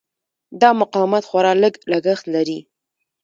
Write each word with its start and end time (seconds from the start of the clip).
دا 0.61 0.69
مقاومت 0.81 1.23
خورا 1.29 1.53
لږ 1.61 1.73
لګښت 1.91 2.25
لري. 2.35 2.59